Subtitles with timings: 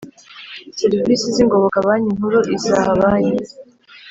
[0.79, 3.43] serivisi z ingoboka Banki Nkuru izaha banki